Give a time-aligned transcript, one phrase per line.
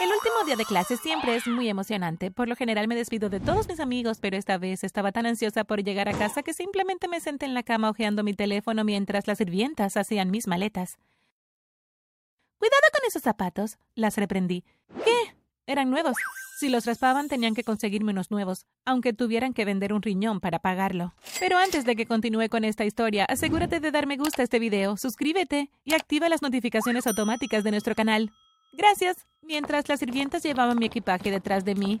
[0.00, 2.30] El último día de clase siempre es muy emocionante.
[2.30, 5.64] Por lo general me despido de todos mis amigos, pero esta vez estaba tan ansiosa
[5.64, 9.26] por llegar a casa que simplemente me senté en la cama hojeando mi teléfono mientras
[9.26, 10.98] las sirvientas hacían mis maletas.
[12.58, 14.62] Cuidado con esos zapatos, las reprendí.
[15.04, 15.34] ¿Qué?
[15.66, 16.16] Eran nuevos.
[16.60, 20.60] Si los raspaban tenían que conseguirme unos nuevos, aunque tuvieran que vender un riñón para
[20.60, 21.12] pagarlo.
[21.40, 24.60] Pero antes de que continúe con esta historia, asegúrate de dar me gusta a este
[24.60, 28.30] video, suscríbete y activa las notificaciones automáticas de nuestro canal.
[28.72, 29.26] Gracias.
[29.42, 32.00] Mientras las sirvientas llevaban mi equipaje detrás de mí,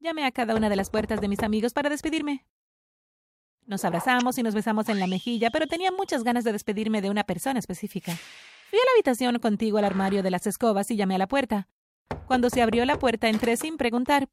[0.00, 2.46] llamé a cada una de las puertas de mis amigos para despedirme.
[3.66, 7.10] Nos abrazamos y nos besamos en la mejilla, pero tenía muchas ganas de despedirme de
[7.10, 8.12] una persona específica.
[8.70, 11.68] Fui a la habitación contigo al armario de las escobas y llamé a la puerta.
[12.26, 14.28] Cuando se abrió la puerta entré sin preguntar.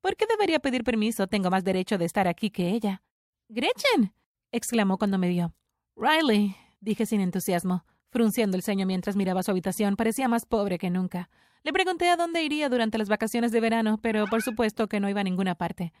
[0.00, 1.28] ¿Por qué debería pedir permiso?
[1.28, 3.02] Tengo más derecho de estar aquí que ella.
[3.48, 4.12] Gretchen.
[4.50, 5.54] exclamó cuando me vio.
[5.94, 7.84] Riley, dije sin entusiasmo.
[8.12, 11.30] Frunciendo el ceño mientras miraba su habitación, parecía más pobre que nunca.
[11.62, 15.08] Le pregunté a dónde iría durante las vacaciones de verano, pero por supuesto que no
[15.08, 15.94] iba a ninguna parte.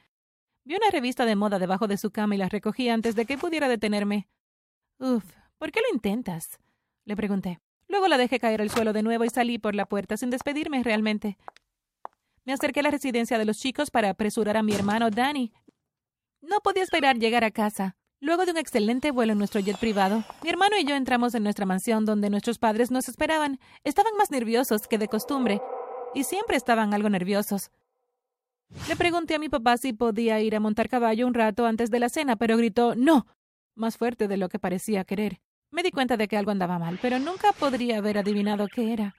[0.64, 3.38] Vi una revista de moda debajo de su cama y la recogí antes de que
[3.38, 4.28] pudiera detenerme.
[4.98, 5.24] Uf,
[5.56, 6.60] ¿por qué lo intentas?
[7.06, 7.60] Le pregunté.
[7.88, 10.82] Luego la dejé caer al suelo de nuevo y salí por la puerta sin despedirme
[10.82, 11.38] realmente.
[12.44, 15.50] Me acerqué a la residencia de los chicos para apresurar a mi hermano Danny.
[16.42, 17.96] No podía esperar llegar a casa.
[18.22, 21.42] Luego de un excelente vuelo en nuestro jet privado, mi hermano y yo entramos en
[21.42, 23.58] nuestra mansión donde nuestros padres nos esperaban.
[23.82, 25.60] Estaban más nerviosos que de costumbre,
[26.14, 27.72] y siempre estaban algo nerviosos.
[28.88, 31.98] Le pregunté a mi papá si podía ir a montar caballo un rato antes de
[31.98, 33.26] la cena, pero gritó no,
[33.74, 35.40] más fuerte de lo que parecía querer.
[35.72, 39.16] Me di cuenta de que algo andaba mal, pero nunca podría haber adivinado qué era.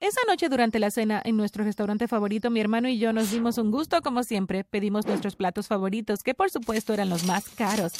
[0.00, 3.56] Esa noche durante la cena en nuestro restaurante favorito, mi hermano y yo nos dimos
[3.58, 4.64] un gusto como siempre.
[4.64, 7.92] Pedimos nuestros platos favoritos, que por supuesto eran los más caros.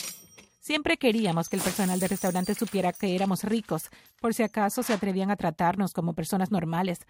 [0.63, 4.93] Siempre queríamos que el personal del restaurante supiera que éramos ricos, por si acaso se
[4.93, 7.01] atrevían a tratarnos como personas normales.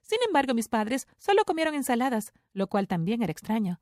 [0.00, 3.80] Sin embargo, mis padres solo comieron ensaladas, lo cual también era extraño.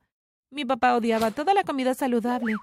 [0.49, 2.55] Mi papá odiaba toda la comida saludable.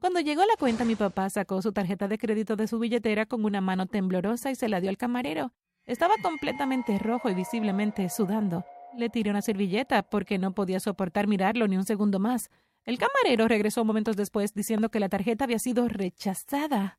[0.00, 3.44] Cuando llegó la cuenta, mi papá sacó su tarjeta de crédito de su billetera con
[3.44, 5.52] una mano temblorosa y se la dio al camarero.
[5.84, 8.64] Estaba completamente rojo y visiblemente sudando.
[8.96, 12.48] Le tiré una servilleta porque no podía soportar mirarlo ni un segundo más.
[12.84, 16.98] El camarero regresó momentos después diciendo que la tarjeta había sido rechazada.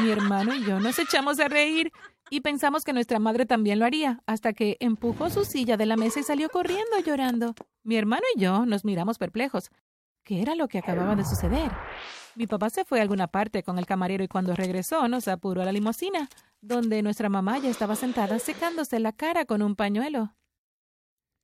[0.00, 1.92] Mi hermano y yo nos echamos a reír
[2.30, 5.96] y pensamos que nuestra madre también lo haría, hasta que empujó su silla de la
[5.96, 7.54] mesa y salió corriendo llorando.
[7.82, 9.70] Mi hermano y yo nos miramos perplejos.
[10.24, 11.70] ¿Qué era lo que acababa de suceder?
[12.36, 15.62] Mi papá se fue a alguna parte con el camarero y cuando regresó nos apuró
[15.62, 16.28] a la limusina,
[16.60, 20.34] donde nuestra mamá ya estaba sentada secándose la cara con un pañuelo.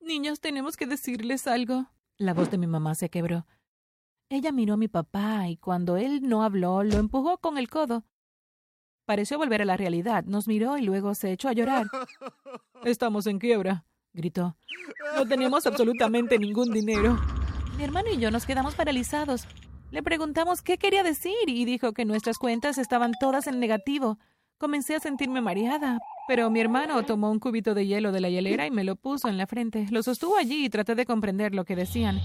[0.01, 1.87] Niños, tenemos que decirles algo,
[2.19, 3.47] la voz de mi mamá se quebró.
[4.29, 8.05] Ella miró a mi papá y cuando él no habló, lo empujó con el codo.
[9.07, 11.87] Pareció volver a la realidad, nos miró y luego se echó a llorar.
[12.85, 14.57] Estamos en quiebra, gritó.
[15.17, 17.19] No tenemos absolutamente ningún dinero.
[17.79, 19.47] Mi hermano y yo nos quedamos paralizados.
[19.91, 24.19] Le preguntamos qué quería decir y dijo que nuestras cuentas estaban todas en negativo.
[24.59, 28.67] Comencé a sentirme mareada, pero mi hermano tomó un cubito de hielo de la hielera
[28.67, 29.87] y me lo puso en la frente.
[29.91, 32.21] Lo sostuvo allí y traté de comprender lo que decían.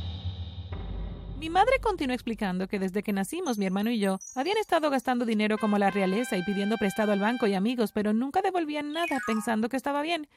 [1.39, 5.25] Mi madre continuó explicando que desde que nacimos mi hermano y yo habían estado gastando
[5.25, 9.19] dinero como la realeza y pidiendo prestado al banco y amigos, pero nunca devolvían nada
[9.25, 10.27] pensando que estaba bien.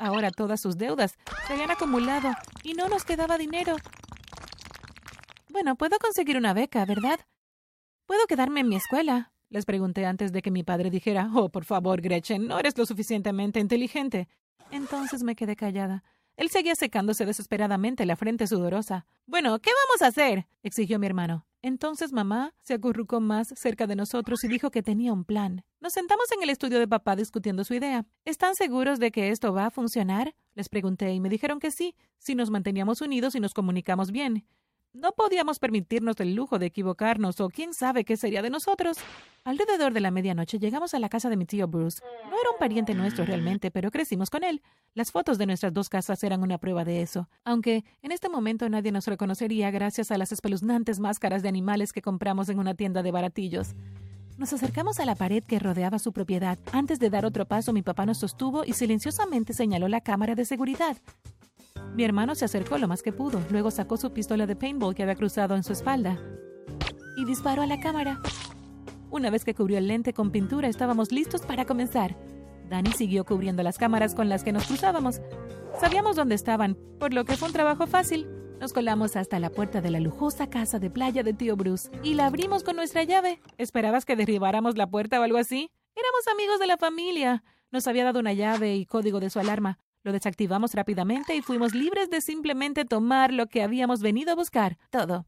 [0.00, 1.16] Ahora todas sus deudas
[1.46, 2.30] se habían acumulado
[2.64, 3.76] y no nos quedaba dinero.
[5.48, 7.20] Bueno, puedo conseguir una beca, ¿verdad?
[8.06, 9.33] Puedo quedarme en mi escuela.
[9.54, 12.86] Les pregunté antes de que mi padre dijera, Oh, por favor, Gretchen, no eres lo
[12.86, 14.26] suficientemente inteligente.
[14.72, 16.02] Entonces me quedé callada.
[16.36, 19.06] Él seguía secándose desesperadamente la frente sudorosa.
[19.26, 20.48] Bueno, ¿qué vamos a hacer?
[20.64, 21.46] exigió mi hermano.
[21.62, 25.64] Entonces mamá se acurrucó más cerca de nosotros y dijo que tenía un plan.
[25.78, 28.06] Nos sentamos en el estudio de papá discutiendo su idea.
[28.24, 30.34] ¿Están seguros de que esto va a funcionar?
[30.56, 34.48] Les pregunté y me dijeron que sí, si nos manteníamos unidos y nos comunicamos bien.
[34.94, 38.96] No podíamos permitirnos el lujo de equivocarnos o quién sabe qué sería de nosotros.
[39.42, 42.00] Alrededor de la medianoche llegamos a la casa de mi tío Bruce.
[42.30, 44.62] No era un pariente nuestro realmente, pero crecimos con él.
[44.94, 48.68] Las fotos de nuestras dos casas eran una prueba de eso, aunque en este momento
[48.68, 53.02] nadie nos reconocería gracias a las espeluznantes máscaras de animales que compramos en una tienda
[53.02, 53.74] de baratillos.
[54.38, 56.56] Nos acercamos a la pared que rodeaba su propiedad.
[56.70, 60.44] Antes de dar otro paso, mi papá nos sostuvo y silenciosamente señaló la cámara de
[60.44, 60.96] seguridad.
[61.94, 65.02] Mi hermano se acercó lo más que pudo, luego sacó su pistola de paintball que
[65.02, 66.18] había cruzado en su espalda
[67.16, 68.20] y disparó a la cámara.
[69.10, 72.16] Una vez que cubrió el lente con pintura, estábamos listos para comenzar.
[72.68, 75.20] Danny siguió cubriendo las cámaras con las que nos cruzábamos.
[75.80, 78.26] Sabíamos dónde estaban, por lo que fue un trabajo fácil.
[78.60, 82.14] Nos colamos hasta la puerta de la lujosa casa de playa de tío Bruce y
[82.14, 83.40] la abrimos con nuestra llave.
[83.58, 85.70] ¿Esperabas que derribáramos la puerta o algo así?
[85.94, 87.44] Éramos amigos de la familia.
[87.70, 89.78] Nos había dado una llave y código de su alarma.
[90.04, 94.76] Lo desactivamos rápidamente y fuimos libres de simplemente tomar lo que habíamos venido a buscar.
[94.90, 95.24] Todo.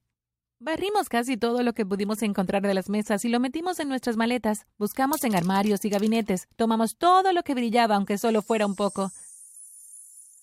[0.61, 4.19] Barrimos casi todo lo que pudimos encontrar de las mesas y lo metimos en nuestras
[4.19, 4.67] maletas.
[4.79, 6.47] Buscamos en armarios y gabinetes.
[6.57, 9.11] Tomamos todo lo que brillaba, aunque solo fuera un poco.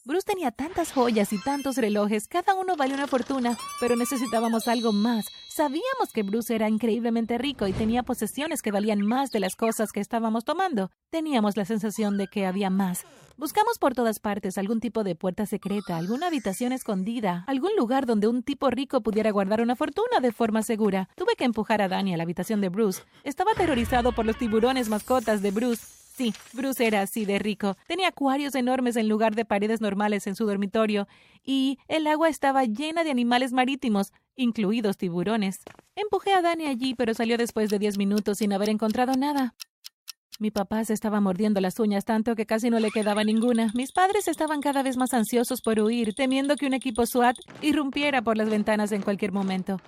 [0.06, 4.92] Bruce tenía tantas joyas y tantos relojes, cada uno valía una fortuna, pero necesitábamos algo
[4.92, 5.28] más.
[5.48, 9.94] Sabíamos que Bruce era increíblemente rico y tenía posesiones que valían más de las cosas
[9.94, 10.92] que estábamos tomando.
[11.10, 13.06] Teníamos la sensación de que había más.
[13.38, 18.28] Buscamos por todas partes algún tipo de puerta secreta, alguna habitación escondida, algún lugar donde
[18.28, 21.08] un tipo rico pudiera guardar una fortuna de forma segura.
[21.16, 23.04] Tuve que empujar a Danny a la habitación de Bruce.
[23.24, 26.03] Estaba aterrorizado por los tiburones mascotas de Bruce.
[26.16, 27.76] Sí, Bruce era así de rico.
[27.88, 31.08] Tenía acuarios enormes en lugar de paredes normales en su dormitorio,
[31.44, 35.62] y el agua estaba llena de animales marítimos, incluidos tiburones.
[35.96, 39.56] Empujé a Danny allí, pero salió después de diez minutos sin haber encontrado nada.
[40.40, 43.72] Mi papá se estaba mordiendo las uñas tanto que casi no le quedaba ninguna.
[43.74, 48.22] Mis padres estaban cada vez más ansiosos por huir, temiendo que un equipo SWAT irrumpiera
[48.22, 49.80] por las ventanas en cualquier momento.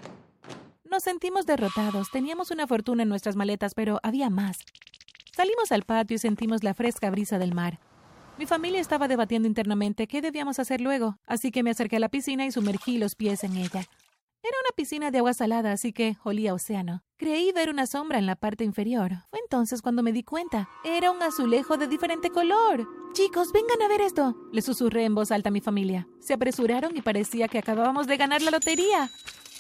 [0.90, 2.10] Nos sentimos derrotados.
[2.12, 4.60] Teníamos una fortuna en nuestras maletas, pero había más.
[5.36, 7.80] Salimos al patio y sentimos la fresca brisa del mar.
[8.38, 12.08] Mi familia estaba debatiendo internamente qué debíamos hacer luego, así que me acerqué a la
[12.08, 13.82] piscina y sumergí los pies en ella.
[14.44, 17.04] Era una piscina de agua salada, así que olía océano.
[17.18, 19.12] Creí ver una sombra en la parte inferior.
[19.30, 20.70] Fue entonces cuando me di cuenta.
[20.86, 22.88] Era un azulejo de diferente color.
[23.12, 24.38] Chicos, vengan a ver esto.
[24.54, 26.08] Le susurré en voz alta a mi familia.
[26.22, 29.10] Se apresuraron y parecía que acabábamos de ganar la lotería.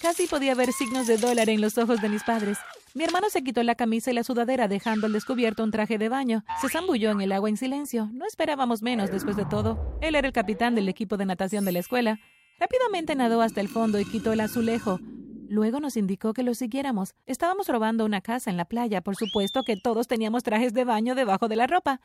[0.01, 2.59] Casi podía ver signos de dólar en los ojos de mis padres.
[2.95, 6.07] Mi hermano se quitó la camisa y la sudadera, dejando al descubierto un traje de
[6.07, 6.45] baño.
[6.61, 8.09] Se zambulló en el agua en silencio.
[8.13, 9.97] No esperábamos menos después de todo.
[9.99, 12.21] Él era el capitán del equipo de natación de la escuela.
[12.57, 15.01] Rápidamente nadó hasta el fondo y quitó el azulejo.
[15.49, 17.15] Luego nos indicó que lo siguiéramos.
[17.25, 21.15] Estábamos robando una casa en la playa, por supuesto que todos teníamos trajes de baño
[21.15, 21.99] debajo de la ropa.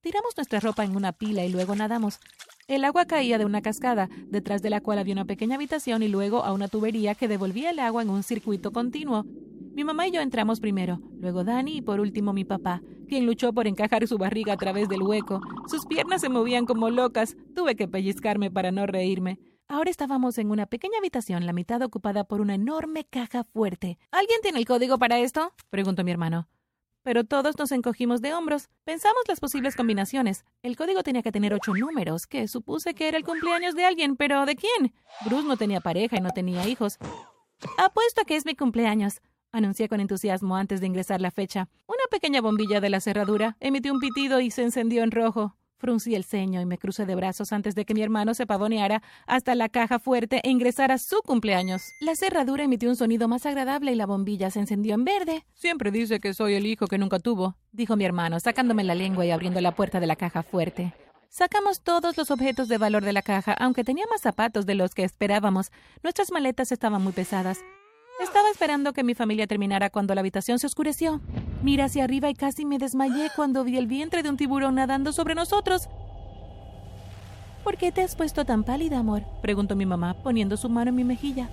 [0.00, 2.20] Tiramos nuestra ropa en una pila y luego nadamos.
[2.68, 6.08] El agua caía de una cascada, detrás de la cual había una pequeña habitación y
[6.08, 9.24] luego a una tubería que devolvía el agua en un circuito continuo.
[9.74, 13.52] Mi mamá y yo entramos primero, luego Dani y por último mi papá, quien luchó
[13.52, 15.40] por encajar su barriga a través del hueco.
[15.68, 17.36] Sus piernas se movían como locas.
[17.54, 19.38] Tuve que pellizcarme para no reírme.
[19.68, 23.98] Ahora estábamos en una pequeña habitación, la mitad ocupada por una enorme caja fuerte.
[24.12, 25.52] ¿Alguien tiene el código para esto?
[25.70, 26.48] preguntó mi hermano.
[27.06, 28.68] Pero todos nos encogimos de hombros.
[28.82, 30.44] Pensamos las posibles combinaciones.
[30.64, 34.16] El código tenía que tener ocho números, que supuse que era el cumpleaños de alguien,
[34.16, 34.92] pero ¿de quién?
[35.24, 36.98] Bruce no tenía pareja y no tenía hijos.
[37.78, 39.20] Apuesto a que es mi cumpleaños
[39.52, 41.68] anuncié con entusiasmo antes de ingresar la fecha.
[41.86, 45.56] Una pequeña bombilla de la cerradura emitió un pitido y se encendió en rojo.
[45.78, 49.02] Fruncí el ceño y me crucé de brazos antes de que mi hermano se pavoneara
[49.26, 51.82] hasta la caja fuerte e ingresara su cumpleaños.
[52.00, 55.44] La cerradura emitió un sonido más agradable y la bombilla se encendió en verde.
[55.52, 59.26] Siempre dice que soy el hijo que nunca tuvo, dijo mi hermano, sacándome la lengua
[59.26, 60.94] y abriendo la puerta de la caja fuerte.
[61.28, 64.94] Sacamos todos los objetos de valor de la caja, aunque tenía más zapatos de los
[64.94, 65.70] que esperábamos.
[66.02, 67.58] Nuestras maletas estaban muy pesadas.
[68.18, 71.20] Estaba esperando que mi familia terminara cuando la habitación se oscureció.
[71.66, 75.12] Mira hacia arriba y casi me desmayé cuando vi el vientre de un tiburón nadando
[75.12, 75.88] sobre nosotros.
[77.64, 79.24] ¿Por qué te has puesto tan pálida, amor?
[79.42, 81.48] preguntó mi mamá, poniendo su mano en mi mejilla.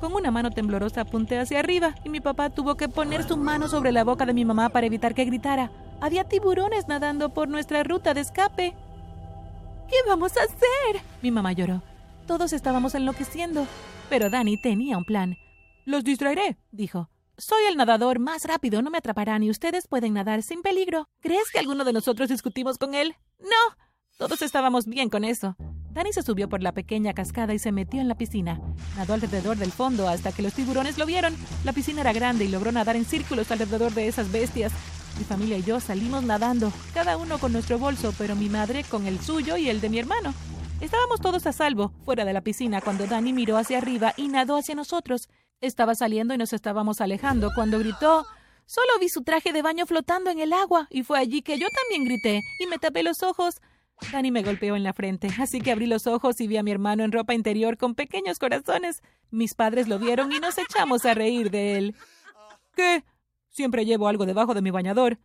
[0.00, 3.68] Con una mano temblorosa apunté hacia arriba y mi papá tuvo que poner su mano
[3.68, 5.70] sobre la boca de mi mamá para evitar que gritara.
[6.00, 8.74] Había tiburones nadando por nuestra ruta de escape.
[9.88, 11.02] ¿Qué vamos a hacer?
[11.22, 11.84] Mi mamá lloró.
[12.26, 13.64] Todos estábamos enloqueciendo,
[14.10, 15.36] pero Dani tenía un plan.
[15.84, 17.10] Los distraeré, dijo.
[17.38, 21.06] Soy el nadador más rápido, no me atraparán y ustedes pueden nadar sin peligro.
[21.20, 23.14] ¿Crees que alguno de nosotros discutimos con él?
[23.38, 23.76] No.
[24.16, 25.54] Todos estábamos bien con eso.
[25.90, 28.58] Danny se subió por la pequeña cascada y se metió en la piscina.
[28.96, 31.36] Nadó alrededor del fondo hasta que los tiburones lo vieron.
[31.62, 34.72] La piscina era grande y logró nadar en círculos alrededor de esas bestias.
[35.18, 39.06] Mi familia y yo salimos nadando, cada uno con nuestro bolso, pero mi madre con
[39.06, 40.32] el suyo y el de mi hermano.
[40.80, 44.56] Estábamos todos a salvo, fuera de la piscina, cuando Danny miró hacia arriba y nadó
[44.56, 45.28] hacia nosotros.
[45.60, 48.26] Estaba saliendo y nos estábamos alejando cuando gritó
[48.66, 51.68] Solo vi su traje de baño flotando en el agua y fue allí que yo
[51.70, 53.60] también grité y me tapé los ojos.
[54.12, 56.72] Dani me golpeó en la frente, así que abrí los ojos y vi a mi
[56.72, 59.02] hermano en ropa interior con pequeños corazones.
[59.30, 61.94] Mis padres lo vieron y nos echamos a reír de él.
[62.74, 63.04] ¿Qué?
[63.48, 65.18] Siempre llevo algo debajo de mi bañador.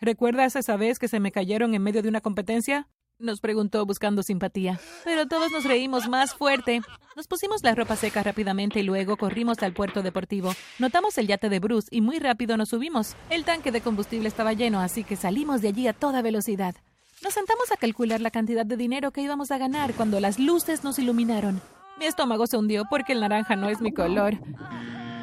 [0.00, 2.88] ¿Recuerdas esa vez que se me cayeron en medio de una competencia?
[3.18, 4.78] Nos preguntó buscando simpatía.
[5.04, 6.82] Pero todos nos reímos más fuerte.
[7.16, 10.52] Nos pusimos la ropa seca rápidamente y luego corrimos al puerto deportivo.
[10.78, 13.16] Notamos el yate de Bruce y muy rápido nos subimos.
[13.30, 16.76] El tanque de combustible estaba lleno, así que salimos de allí a toda velocidad.
[17.22, 20.84] Nos sentamos a calcular la cantidad de dinero que íbamos a ganar cuando las luces
[20.84, 21.60] nos iluminaron.
[21.98, 24.34] Mi estómago se hundió porque el naranja no es mi color.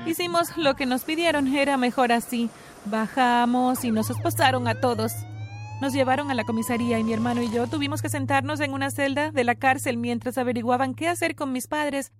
[0.06, 2.50] Hicimos lo que nos pidieron, era mejor así.
[2.84, 5.14] Bajamos y nos esposaron a todos.
[5.82, 8.91] Nos llevaron a la comisaría y mi hermano y yo tuvimos que sentarnos en una
[8.91, 12.13] celda de la cárcel mientras averiguaban qué hacer con mis padres.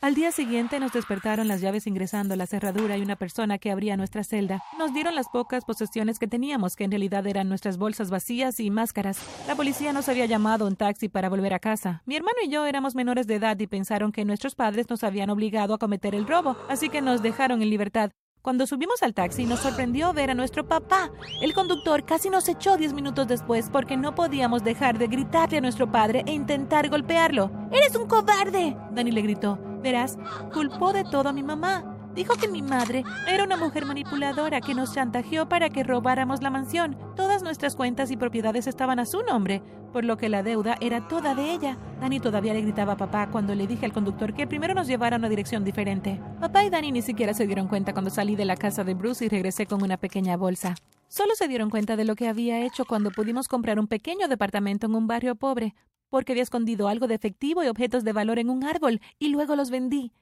[0.00, 3.96] Al día siguiente nos despertaron las llaves ingresando la cerradura y una persona que abría
[3.96, 4.60] nuestra celda.
[4.76, 8.70] Nos dieron las pocas posesiones que teníamos, que en realidad eran nuestras bolsas vacías y
[8.70, 9.20] máscaras.
[9.46, 12.02] La policía nos había llamado un taxi para volver a casa.
[12.06, 15.30] Mi hermano y yo éramos menores de edad y pensaron que nuestros padres nos habían
[15.30, 18.10] obligado a cometer el robo, así que nos dejaron en libertad.
[18.42, 21.12] Cuando subimos al taxi nos sorprendió ver a nuestro papá.
[21.40, 25.60] El conductor casi nos echó diez minutos después porque no podíamos dejar de gritarle a
[25.60, 27.52] nuestro padre e intentar golpearlo.
[27.70, 28.76] ¡Eres un cobarde!
[28.90, 29.60] Dani le gritó.
[29.80, 30.18] Verás,
[30.52, 31.84] culpó de todo a mi mamá.
[32.16, 36.50] Dijo que mi madre era una mujer manipuladora que nos chantajeó para que robáramos la
[36.50, 36.98] mansión.
[37.42, 41.34] Nuestras cuentas y propiedades estaban a su nombre, por lo que la deuda era toda
[41.34, 41.76] de ella.
[42.00, 45.16] Dani todavía le gritaba a papá cuando le dije al conductor que primero nos llevara
[45.16, 46.20] a una dirección diferente.
[46.40, 49.24] Papá y Dani ni siquiera se dieron cuenta cuando salí de la casa de Bruce
[49.24, 50.76] y regresé con una pequeña bolsa.
[51.08, 54.86] Solo se dieron cuenta de lo que había hecho cuando pudimos comprar un pequeño departamento
[54.86, 55.74] en un barrio pobre,
[56.10, 59.56] porque había escondido algo de efectivo y objetos de valor en un árbol y luego
[59.56, 60.12] los vendí.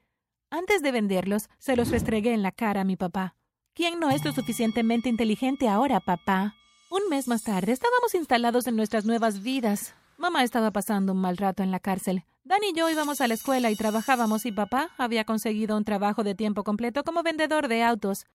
[0.49, 3.35] Antes de venderlos, se los restregué en la cara a mi papá.
[3.73, 6.55] ¿Quién no es lo suficientemente inteligente ahora, papá?
[6.93, 9.95] Un mes más tarde estábamos instalados en nuestras nuevas vidas.
[10.17, 12.25] Mamá estaba pasando un mal rato en la cárcel.
[12.43, 16.25] Dan y yo íbamos a la escuela y trabajábamos y papá había conseguido un trabajo
[16.25, 18.25] de tiempo completo como vendedor de autos.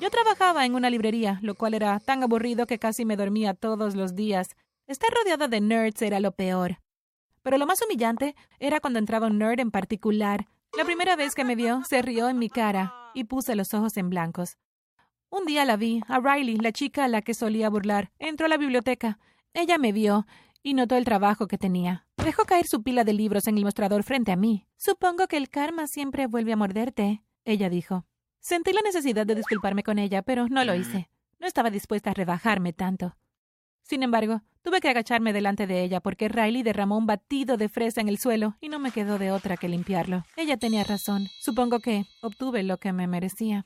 [0.00, 3.94] Yo trabajaba en una librería, lo cual era tan aburrido que casi me dormía todos
[3.94, 4.56] los días.
[4.88, 6.80] Estar rodeada de nerds era lo peor.
[7.44, 10.48] Pero lo más humillante era cuando entraba un nerd en particular.
[10.76, 13.96] La primera vez que me vio, se rió en mi cara y puse los ojos
[13.96, 14.56] en blancos.
[15.36, 18.12] Un día la vi, a Riley, la chica a la que solía burlar.
[18.20, 19.18] Entró a la biblioteca.
[19.52, 20.28] Ella me vio
[20.62, 22.06] y notó el trabajo que tenía.
[22.18, 24.68] Dejó caer su pila de libros en el mostrador frente a mí.
[24.76, 28.06] Supongo que el karma siempre vuelve a morderte, ella dijo.
[28.38, 31.10] Sentí la necesidad de disculparme con ella, pero no lo hice.
[31.40, 33.16] No estaba dispuesta a rebajarme tanto.
[33.82, 38.00] Sin embargo, tuve que agacharme delante de ella porque Riley derramó un batido de fresa
[38.00, 40.24] en el suelo y no me quedó de otra que limpiarlo.
[40.36, 41.26] Ella tenía razón.
[41.40, 43.62] Supongo que obtuve lo que me merecía.